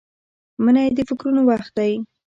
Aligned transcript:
منی 0.63 0.87
د 0.97 0.99
فکرونو 1.09 1.41
وخت 1.49 1.71
دی 1.77 1.93